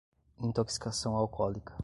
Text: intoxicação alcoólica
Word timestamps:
intoxicação 0.39 1.13
alcoólica 1.15 1.75